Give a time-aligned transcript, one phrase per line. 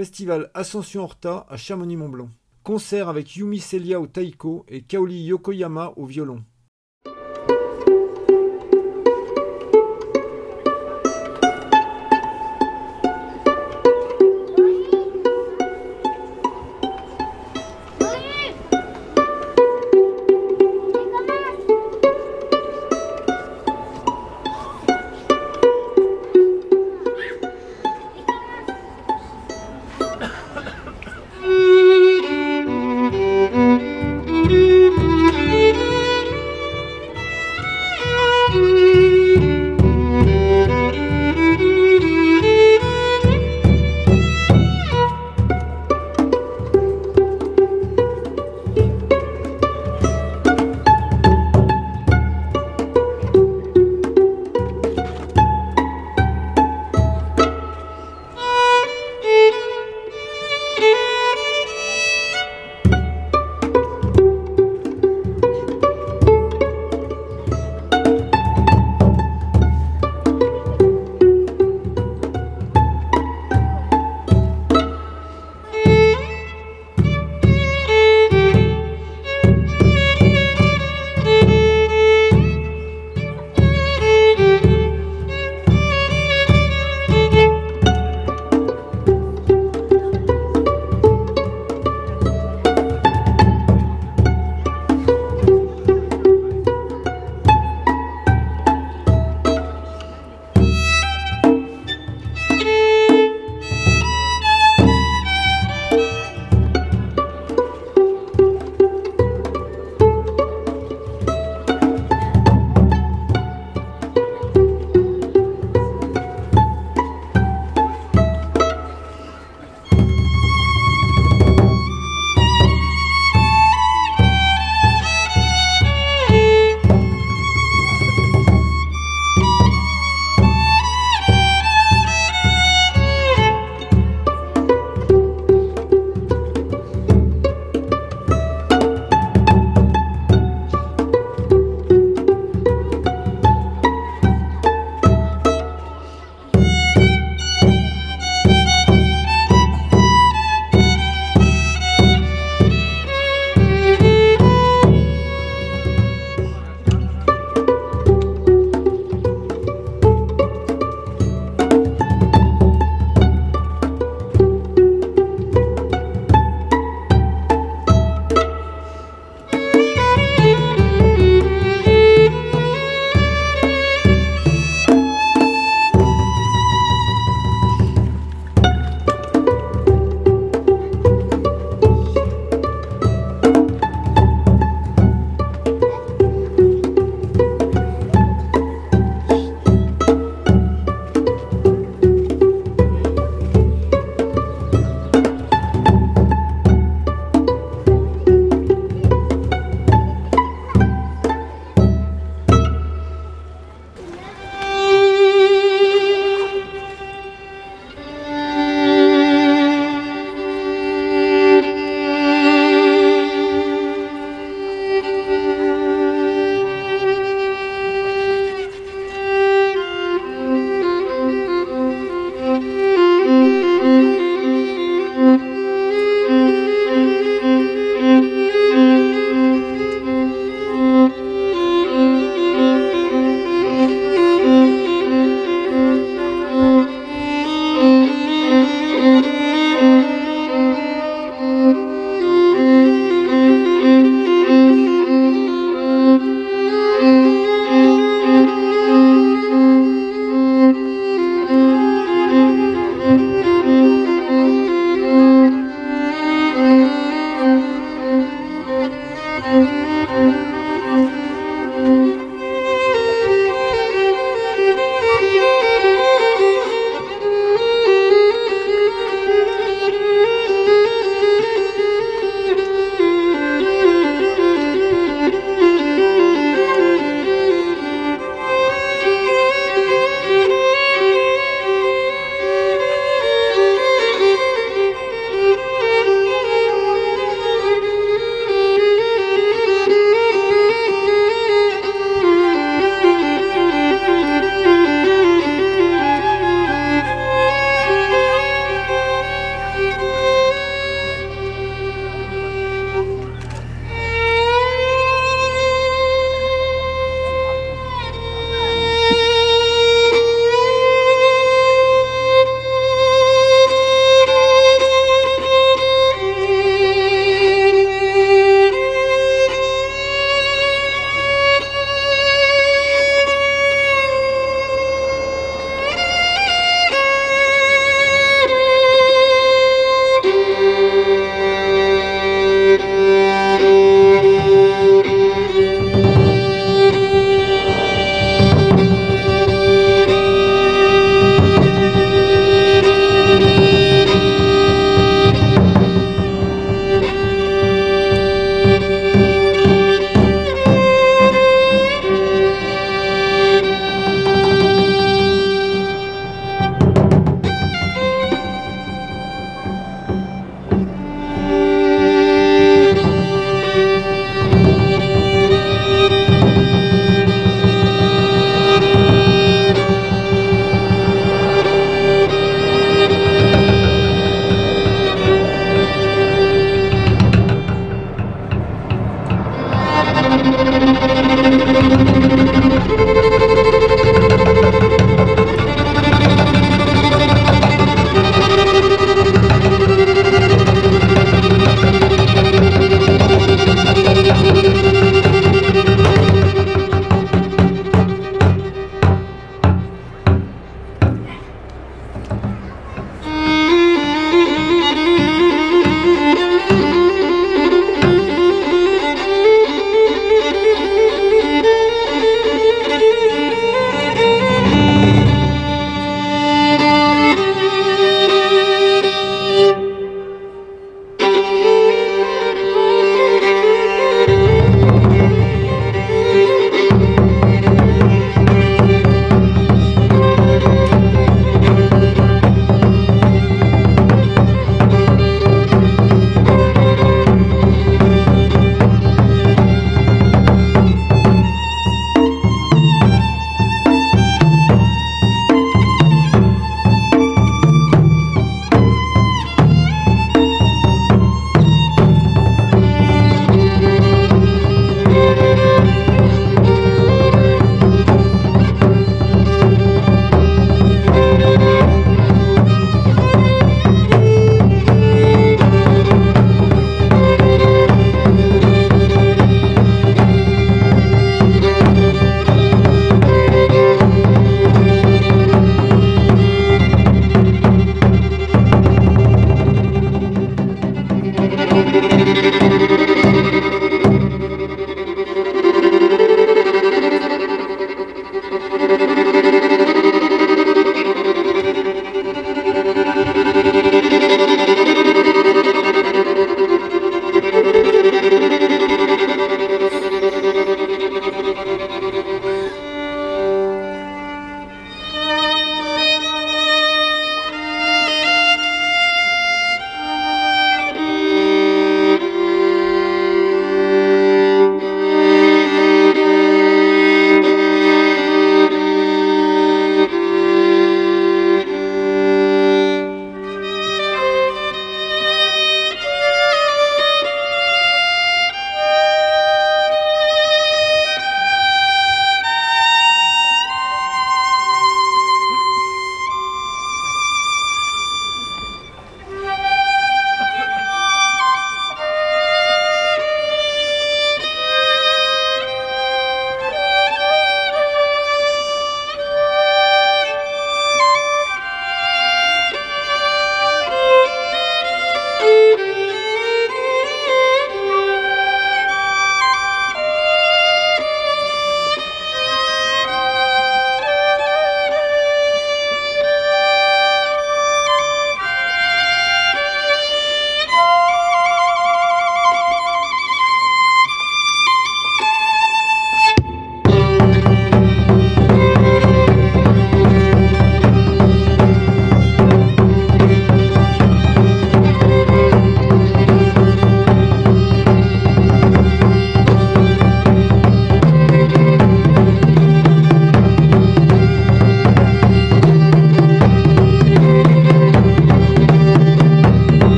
[0.00, 2.30] Festival Ascension Horta à Chamonix-Mont-Blanc.
[2.62, 6.42] Concert avec Yumi Celia au taiko et Kaoli Yokoyama au violon.